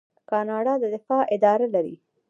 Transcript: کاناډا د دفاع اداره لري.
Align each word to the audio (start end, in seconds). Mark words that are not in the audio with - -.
کاناډا 0.29 0.73
د 0.79 0.83
دفاع 0.95 1.21
اداره 1.35 1.67
لري. 1.75 1.95